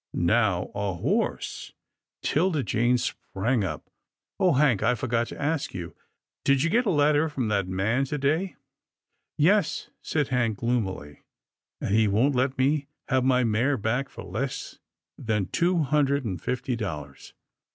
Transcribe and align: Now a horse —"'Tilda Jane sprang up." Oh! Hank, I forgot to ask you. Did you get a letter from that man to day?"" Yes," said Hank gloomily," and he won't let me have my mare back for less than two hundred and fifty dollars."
Now 0.15 0.71
a 0.73 0.95
horse 0.95 1.73
—"'Tilda 2.23 2.63
Jane 2.63 2.97
sprang 2.97 3.63
up." 3.63 3.87
Oh! 4.39 4.53
Hank, 4.53 4.81
I 4.81 4.95
forgot 4.95 5.27
to 5.27 5.39
ask 5.39 5.75
you. 5.75 5.95
Did 6.43 6.63
you 6.63 6.71
get 6.71 6.87
a 6.87 6.89
letter 6.89 7.29
from 7.29 7.49
that 7.49 7.67
man 7.67 8.05
to 8.05 8.17
day?"" 8.17 8.55
Yes," 9.37 9.91
said 10.01 10.29
Hank 10.29 10.57
gloomily," 10.57 11.21
and 11.81 11.93
he 11.93 12.07
won't 12.07 12.33
let 12.33 12.57
me 12.57 12.87
have 13.09 13.23
my 13.23 13.43
mare 13.43 13.77
back 13.77 14.09
for 14.09 14.23
less 14.23 14.79
than 15.19 15.45
two 15.49 15.83
hundred 15.83 16.25
and 16.25 16.41
fifty 16.41 16.75
dollars." 16.75 17.35